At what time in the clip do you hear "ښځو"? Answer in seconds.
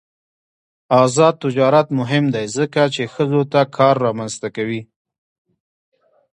3.13-3.41